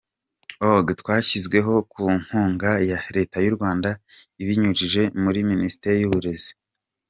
[0.71, 3.89] org rwashyizweho ku nkunga ya Leta y’u Rwanda
[4.43, 6.51] ibinyujije muri Minisiteri y’Uburezi.